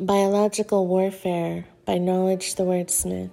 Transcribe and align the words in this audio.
Biological 0.00 0.86
Warfare 0.86 1.64
by 1.84 1.98
Knowledge 1.98 2.54
the 2.54 2.62
Wordsmith. 2.62 3.32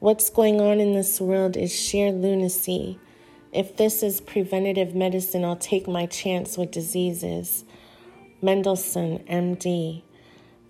What's 0.00 0.30
going 0.30 0.60
on 0.60 0.80
in 0.80 0.94
this 0.94 1.20
world 1.20 1.56
is 1.56 1.72
sheer 1.72 2.10
lunacy. 2.10 2.98
If 3.52 3.76
this 3.76 4.02
is 4.02 4.20
preventative 4.20 4.96
medicine, 4.96 5.44
I'll 5.44 5.54
take 5.54 5.86
my 5.86 6.06
chance 6.06 6.58
with 6.58 6.72
diseases. 6.72 7.64
Mendelsohn, 8.42 9.20
MD. 9.30 10.02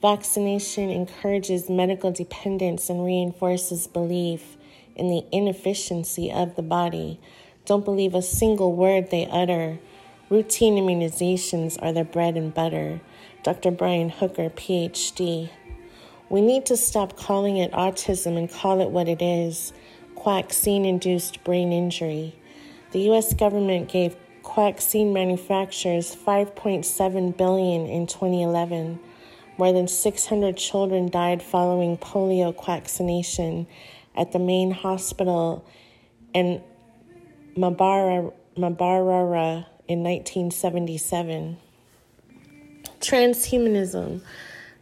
Vaccination 0.02 0.90
encourages 0.90 1.70
medical 1.70 2.12
dependence 2.12 2.90
and 2.90 3.06
reinforces 3.06 3.86
belief 3.86 4.58
in 4.96 5.08
the 5.08 5.24
inefficiency 5.32 6.30
of 6.30 6.56
the 6.56 6.62
body. 6.62 7.18
Don't 7.64 7.86
believe 7.86 8.14
a 8.14 8.20
single 8.20 8.74
word 8.74 9.10
they 9.10 9.26
utter. 9.28 9.78
Routine 10.28 10.74
immunizations 10.74 11.78
are 11.80 11.94
their 11.94 12.04
bread 12.04 12.36
and 12.36 12.52
butter. 12.52 13.00
Dr. 13.46 13.70
Brian 13.70 14.08
Hooker, 14.08 14.50
PhD. 14.50 15.48
We 16.28 16.40
need 16.40 16.66
to 16.66 16.76
stop 16.76 17.16
calling 17.16 17.58
it 17.58 17.70
autism 17.70 18.36
and 18.36 18.50
call 18.50 18.80
it 18.80 18.90
what 18.90 19.06
it 19.06 19.22
is 19.22 19.72
quaxine 20.16 20.84
induced 20.84 21.44
brain 21.44 21.72
injury. 21.72 22.34
The 22.90 23.08
US 23.12 23.34
government 23.34 23.88
gave 23.88 24.16
quaxine 24.42 25.12
manufacturers 25.12 26.16
5.7 26.16 27.36
billion 27.36 27.86
in 27.86 28.08
2011. 28.08 28.98
More 29.58 29.72
than 29.72 29.86
600 29.86 30.56
children 30.56 31.08
died 31.08 31.40
following 31.40 31.98
polio 31.98 32.52
quaccination 32.52 33.68
at 34.16 34.32
the 34.32 34.40
main 34.40 34.72
hospital 34.72 35.64
in 36.34 36.60
Mbarara 37.56 38.32
in 39.86 40.02
1977. 40.02 41.58
Transhumanism, 43.06 44.20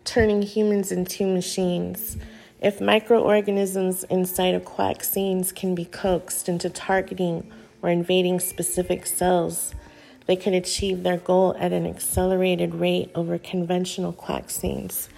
turning 0.06 0.40
humans 0.40 0.90
into 0.90 1.26
machines. 1.26 2.16
If 2.58 2.80
microorganisms 2.80 4.02
inside 4.04 4.54
of 4.54 4.64
quaxines 4.64 5.54
can 5.54 5.74
be 5.74 5.84
coaxed 5.84 6.48
into 6.48 6.70
targeting 6.70 7.52
or 7.82 7.90
invading 7.90 8.40
specific 8.40 9.04
cells, 9.04 9.74
they 10.24 10.36
could 10.36 10.54
achieve 10.54 11.02
their 11.02 11.18
goal 11.18 11.54
at 11.58 11.74
an 11.74 11.86
accelerated 11.86 12.74
rate 12.76 13.10
over 13.14 13.36
conventional 13.36 14.14
quaxines. 14.14 15.08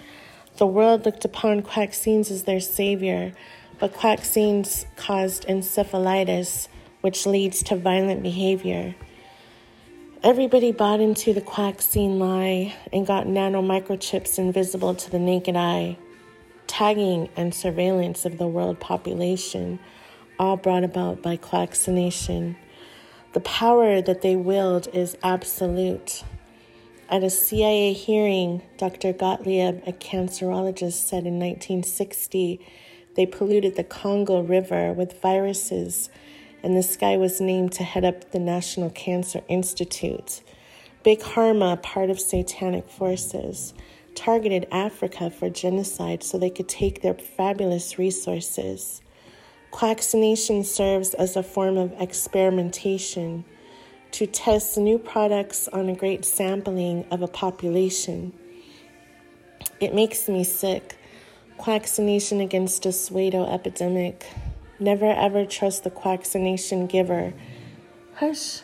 The 0.57 0.67
world 0.67 1.05
looked 1.05 1.23
upon 1.23 1.61
quaxines 1.61 2.29
as 2.29 2.43
their 2.43 2.59
savior, 2.59 3.31
but 3.79 3.93
quaxines 3.93 4.83
caused 4.97 5.47
encephalitis, 5.47 6.67
which 6.99 7.25
leads 7.25 7.63
to 7.63 7.77
violent 7.77 8.21
behavior. 8.21 8.95
Everybody 10.23 10.71
bought 10.71 10.99
into 10.99 11.31
the 11.31 11.41
quaxine 11.41 12.17
lie 12.17 12.73
and 12.91 13.05
got 13.05 13.27
nano 13.27 13.61
microchips 13.61 14.39
invisible 14.39 14.95
to 14.95 15.11
the 15.11 15.19
naked 15.19 15.55
eye, 15.55 15.95
tagging 16.65 17.29
and 17.37 17.53
surveillance 17.53 18.25
of 18.25 18.39
the 18.39 18.47
world 18.47 18.79
population, 18.79 19.77
all 20.39 20.57
brought 20.57 20.83
about 20.83 21.21
by 21.21 21.37
quaccination. 21.37 22.57
The 23.33 23.41
power 23.41 24.01
that 24.01 24.23
they 24.23 24.35
wield 24.35 24.87
is 24.91 25.15
absolute. 25.21 26.23
At 27.09 27.23
a 27.23 27.29
CIA 27.29 27.93
hearing, 27.93 28.63
Dr. 28.77 29.13
Gottlieb, 29.13 29.83
a 29.85 29.93
cancerologist, 29.93 30.93
said 30.93 31.27
in 31.27 31.37
1960 31.37 32.59
they 33.15 33.27
polluted 33.27 33.75
the 33.75 33.83
Congo 33.83 34.41
River 34.41 34.93
with 34.93 35.21
viruses 35.21 36.09
and 36.63 36.75
this 36.75 36.97
guy 36.97 37.17
was 37.17 37.39
named 37.39 37.71
to 37.73 37.83
head 37.83 38.03
up 38.03 38.31
the 38.31 38.39
National 38.39 38.89
Cancer 38.89 39.41
Institute. 39.47 40.41
Big 41.03 41.19
Pharma, 41.19 41.81
part 41.81 42.09
of 42.09 42.19
satanic 42.19 42.89
forces, 42.89 43.73
targeted 44.15 44.67
Africa 44.71 45.29
for 45.29 45.49
genocide 45.49 46.23
so 46.23 46.37
they 46.37 46.49
could 46.49 46.67
take 46.67 47.01
their 47.01 47.13
fabulous 47.13 47.97
resources. 47.99 49.01
Quaccination 49.71 50.63
serves 50.63 51.13
as 51.13 51.35
a 51.35 51.43
form 51.43 51.77
of 51.77 51.93
experimentation 51.99 53.45
to 54.11 54.25
test 54.25 54.77
new 54.77 54.97
products 54.97 55.67
on 55.67 55.89
a 55.89 55.95
great 55.95 56.25
sampling 56.25 57.05
of 57.11 57.21
a 57.21 57.27
population. 57.27 58.33
It 59.79 59.93
makes 59.93 60.27
me 60.27 60.43
sick. 60.43 60.97
Quaccination 61.57 62.41
against 62.41 62.85
a 62.85 62.91
pseudo 62.91 63.45
epidemic. 63.45 64.25
Never 64.79 65.07
ever 65.07 65.43
trust 65.43 65.83
the 65.83 65.89
quaccination 65.89 66.85
giver. 66.85 67.33
Hush. 68.15 68.61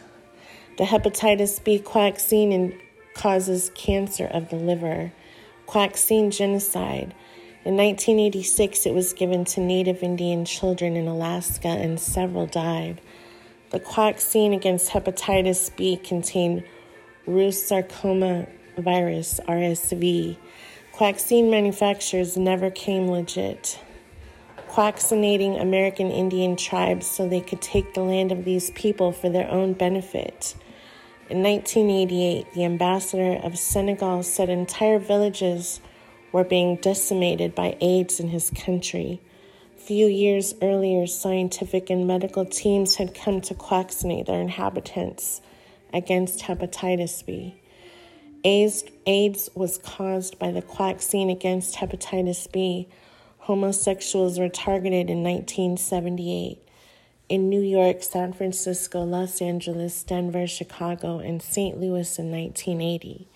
The 0.77 0.83
hepatitis 0.83 1.63
B 1.63 1.79
quaxine 1.79 2.79
causes 3.15 3.71
cancer 3.73 4.25
of 4.27 4.49
the 4.49 4.55
liver. 4.55 5.11
Quaxine 5.67 6.31
genocide. 6.31 7.15
In 7.65 7.77
1986, 7.77 8.85
it 8.85 8.93
was 8.93 9.13
given 9.13 9.43
to 9.45 9.59
Native 9.59 10.03
Indian 10.03 10.45
children 10.45 10.95
in 10.95 11.07
Alaska, 11.07 11.69
and 11.69 11.99
several 11.99 12.45
died. 12.45 13.01
The 13.71 13.79
quaxine 13.79 14.55
against 14.55 14.91
hepatitis 14.91 15.75
B 15.75 15.97
contained 15.97 16.63
Rous 17.25 17.65
sarcoma 17.65 18.45
virus, 18.77 19.39
RSV. 19.47 20.37
Quaxine 20.93 21.49
manufacturers 21.49 22.37
never 22.37 22.69
came 22.69 23.07
legit 23.07 23.79
quaxinating 24.73 25.61
American 25.61 26.09
Indian 26.09 26.55
tribes 26.55 27.05
so 27.05 27.27
they 27.27 27.41
could 27.41 27.61
take 27.61 27.93
the 27.93 28.01
land 28.01 28.31
of 28.31 28.43
these 28.43 28.71
people 28.71 29.11
for 29.11 29.29
their 29.29 29.47
own 29.51 29.73
benefit. 29.73 30.55
In 31.29 31.43
1988, 31.43 32.53
the 32.53 32.65
ambassador 32.65 33.39
of 33.43 33.59
Senegal 33.59 34.23
said 34.23 34.49
entire 34.49 34.97
villages 34.97 35.79
were 36.31 36.43
being 36.43 36.77
decimated 36.77 37.53
by 37.53 37.77
AIDS 37.81 38.19
in 38.19 38.29
his 38.29 38.49
country. 38.49 39.21
Few 39.77 40.07
years 40.07 40.55
earlier, 40.59 41.05
scientific 41.05 41.91
and 41.91 42.07
medical 42.07 42.43
teams 42.43 42.95
had 42.95 43.13
come 43.13 43.41
to 43.41 43.53
quaccinate 43.53 44.25
their 44.25 44.41
inhabitants 44.41 45.41
against 45.93 46.39
hepatitis 46.39 47.23
B. 47.23 47.61
AIDS, 48.43 48.83
AIDS 49.05 49.51
was 49.53 49.77
caused 49.77 50.39
by 50.39 50.49
the 50.51 50.63
quaxine 50.63 51.31
against 51.31 51.75
hepatitis 51.75 52.51
B 52.51 52.87
homosexuals 53.43 54.39
were 54.39 54.47
targeted 54.47 55.09
in 55.09 55.21
1978 55.21 56.65
in 57.27 57.49
New 57.49 57.59
York, 57.59 58.01
San 58.01 58.31
Francisco, 58.31 59.03
Los 59.03 59.41
Angeles, 59.41 60.01
Denver, 60.03 60.47
Chicago, 60.47 61.19
and 61.19 61.41
St. 61.41 61.77
Louis 61.77 62.17
in 62.17 62.31
1980. 62.31 63.27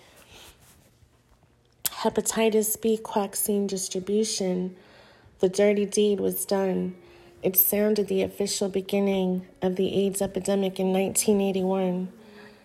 Hepatitis 1.90 2.80
B 2.80 2.98
quaxine 3.02 3.66
distribution, 3.66 4.74
the 5.40 5.48
dirty 5.50 5.84
deed 5.84 6.20
was 6.20 6.46
done. 6.46 6.94
It 7.42 7.56
sounded 7.56 8.08
the 8.08 8.22
official 8.22 8.70
beginning 8.70 9.46
of 9.60 9.76
the 9.76 10.06
AIDS 10.06 10.22
epidemic 10.22 10.80
in 10.80 10.90
1981. 10.90 12.10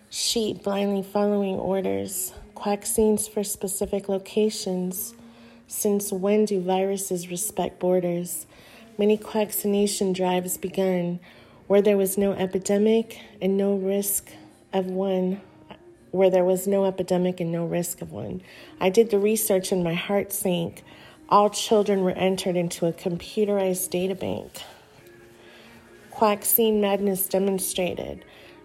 Sheep 0.08 0.62
blindly 0.62 1.02
following 1.02 1.56
orders, 1.56 2.32
quaxines 2.56 3.28
for 3.28 3.44
specific 3.44 4.08
locations 4.08 5.12
since 5.66 6.12
when 6.12 6.44
do 6.44 6.60
viruses 6.60 7.30
respect 7.30 7.78
borders? 7.78 8.46
Many 8.96 9.16
vaccination 9.16 10.12
drives 10.12 10.56
begun 10.56 11.20
where 11.66 11.82
there 11.82 11.96
was 11.96 12.18
no 12.18 12.32
epidemic 12.32 13.18
and 13.40 13.56
no 13.56 13.74
risk 13.74 14.30
of 14.72 14.86
one, 14.86 15.40
where 16.10 16.30
there 16.30 16.44
was 16.44 16.66
no 16.66 16.84
epidemic 16.84 17.40
and 17.40 17.50
no 17.50 17.64
risk 17.64 18.02
of 18.02 18.12
one. 18.12 18.42
I 18.80 18.90
did 18.90 19.10
the 19.10 19.18
research 19.18 19.72
and 19.72 19.82
my 19.82 19.94
heart 19.94 20.32
sank. 20.32 20.84
All 21.28 21.48
children 21.48 22.02
were 22.02 22.12
entered 22.12 22.56
into 22.56 22.86
a 22.86 22.92
computerized 22.92 23.88
databank. 23.88 24.62
Quaxine 26.12 26.80
madness 26.80 27.26
demonstrated. 27.26 28.24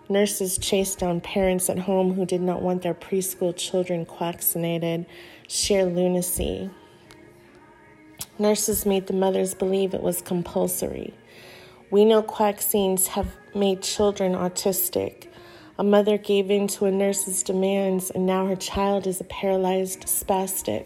Nurses 0.09 0.57
chased 0.57 0.99
down 0.99 1.21
parents 1.21 1.69
at 1.69 1.79
home 1.79 2.13
who 2.13 2.25
did 2.25 2.41
not 2.41 2.61
want 2.61 2.81
their 2.81 2.93
preschool 2.93 3.55
children 3.55 4.05
quaccinated. 4.05 5.05
Sheer 5.47 5.85
lunacy. 5.85 6.69
Nurses 8.41 8.85
made 8.85 9.07
the 9.07 9.13
mothers 9.13 9.53
believe 9.53 9.93
it 9.93 10.01
was 10.01 10.21
compulsory. 10.21 11.13
We 11.91 12.05
know 12.05 12.23
quaxines 12.23 13.07
have 13.07 13.35
made 13.53 13.81
children 13.81 14.31
autistic. 14.31 15.27
A 15.77 15.83
mother 15.83 16.17
gave 16.17 16.49
in 16.49 16.67
to 16.69 16.85
a 16.85 16.91
nurse's 16.91 17.43
demands, 17.43 18.09
and 18.09 18.25
now 18.25 18.47
her 18.47 18.55
child 18.55 19.07
is 19.07 19.19
a 19.19 19.25
paralyzed 19.25 20.03
spastic. 20.03 20.85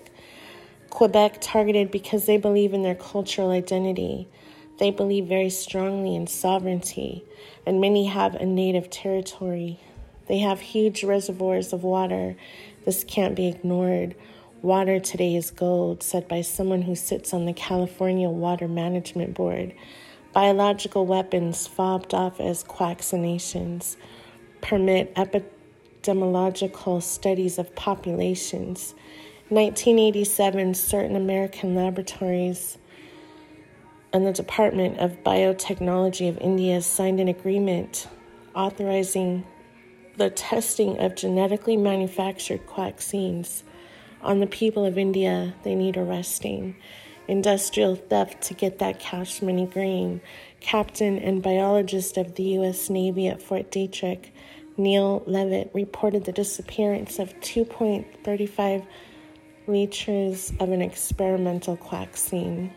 Quebec 0.90 1.38
targeted 1.42 1.92
because 1.92 2.26
they 2.26 2.38
believe 2.38 2.74
in 2.74 2.82
their 2.82 2.96
cultural 2.96 3.52
identity. 3.52 4.28
They 4.80 4.90
believe 4.90 5.28
very 5.28 5.52
strongly 5.52 6.16
in 6.16 6.26
sovereignty, 6.26 7.24
and 7.68 7.80
many 7.80 8.08
have 8.08 8.34
a 8.34 8.48
native 8.48 8.90
territory. 8.90 9.80
They 10.28 10.40
have 10.40 10.60
huge 10.60 11.04
reservoirs 11.04 11.72
of 11.72 11.84
water. 11.84 12.36
This 12.84 13.04
can't 13.04 13.36
be 13.36 13.48
ignored. 13.48 14.16
Water 14.64 14.98
today 14.98 15.36
is 15.36 15.52
gold, 15.52 16.02
said 16.02 16.30
by 16.30 16.40
someone 16.40 16.84
who 16.84 16.96
sits 16.96 17.34
on 17.34 17.44
the 17.44 17.52
California 17.52 18.30
Water 18.30 18.70
Management 18.70 19.34
Board. 19.34 19.74
Biological 20.32 21.06
weapons 21.06 21.68
fobbed 21.68 22.14
off 22.14 22.40
as 22.40 22.64
quaccinations 22.64 23.98
permit 24.62 25.14
epidemiological 25.16 27.04
studies 27.04 27.60
of 27.60 27.76
populations. 27.76 28.96
1987, 29.50 30.76
certain 30.76 31.18
American 31.18 31.76
laboratories 31.76 32.78
and 34.14 34.26
the 34.26 34.32
Department 34.32 34.98
of 34.98 35.26
Biotechnology 35.26 36.30
of 36.30 36.38
India 36.38 36.82
signed 36.82 37.20
an 37.20 37.28
agreement 37.28 38.08
authorizing 38.56 39.44
the 40.16 40.30
testing 40.30 41.00
of 41.00 41.16
genetically 41.16 41.76
manufactured 41.76 42.62
vaccines 42.74 43.66
on 44.24 44.40
the 44.40 44.48
people 44.48 44.86
of 44.86 44.98
India. 44.98 45.54
They 45.64 45.76
need 45.76 45.98
arresting. 45.98 46.76
Industrial 47.28 47.96
theft 47.96 48.42
to 48.44 48.54
get 48.54 48.80
that 48.80 49.00
cash 49.00 49.42
money 49.42 49.66
green. 49.66 50.22
Captain 50.60 51.18
and 51.20 51.42
biologist 51.42 52.18
of 52.18 52.36
the 52.36 52.44
U.S. 52.44 52.90
Navy 52.90 53.28
at 53.28 53.42
Fort 53.42 53.72
Detrick, 53.72 54.32
Neil 54.78 55.24
Levitt, 55.26 55.72
reported 55.74 56.26
the 56.26 56.32
disappearance 56.32 57.20
of 57.20 57.34
2.35 57.42 58.86
liters 59.68 60.52
of 60.60 60.72
an 60.72 60.82
experimental 60.82 61.76
vaccine. 61.76 62.74